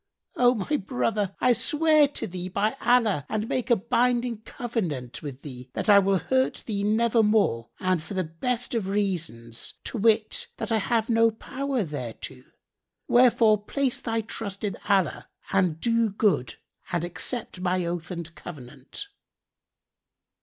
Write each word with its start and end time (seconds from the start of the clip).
O 0.35 0.55
my 0.55 0.77
brother, 0.77 1.35
I 1.39 1.53
swear 1.53 2.07
to 2.07 2.25
thee 2.25 2.49
by 2.49 2.75
Allah 2.81 3.23
and 3.29 3.47
make 3.47 3.69
a 3.69 3.75
binding 3.75 4.41
covenant 4.41 5.21
with 5.21 5.43
thee 5.43 5.69
that 5.73 5.89
I 5.89 5.99
will 5.99 6.17
hurt 6.17 6.63
thee 6.65 6.83
nevermore 6.83 7.69
and 7.79 8.01
for 8.01 8.15
the 8.15 8.23
best 8.23 8.73
of 8.73 8.87
reasons, 8.87 9.75
to 9.83 9.99
wit, 9.99 10.47
that 10.57 10.71
I 10.71 10.79
have 10.79 11.07
no 11.07 11.29
power 11.29 11.83
thereto; 11.83 12.41
wherefore 13.07 13.61
place 13.63 14.01
thy 14.01 14.21
trust 14.21 14.63
in 14.63 14.75
Allah 14.89 15.29
and 15.51 15.79
do 15.79 16.09
good 16.09 16.55
and 16.91 17.03
accept 17.03 17.61
my 17.61 17.85
oath 17.85 18.09
and 18.09 18.33
covenant." 18.33 19.07